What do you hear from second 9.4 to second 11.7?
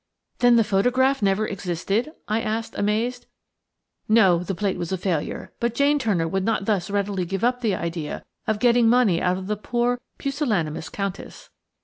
the poor, pusillanimous Countess.